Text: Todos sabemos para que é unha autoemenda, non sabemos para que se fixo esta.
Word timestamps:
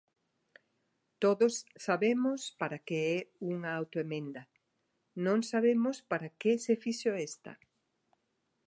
Todos 1.23 1.53
sabemos 1.85 2.41
para 2.59 2.77
que 2.87 2.97
é 3.17 3.17
unha 3.53 3.69
autoemenda, 3.79 4.43
non 5.25 5.39
sabemos 5.51 5.95
para 6.11 6.27
que 6.39 6.51
se 6.63 6.73
fixo 6.83 7.11
esta. 7.29 7.51